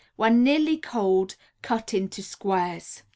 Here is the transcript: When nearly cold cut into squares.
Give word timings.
When 0.15 0.43
nearly 0.43 0.77
cold 0.79 1.35
cut 1.61 1.93
into 1.93 2.23
squares. 2.23 3.03